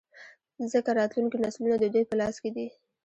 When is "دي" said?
2.55-2.67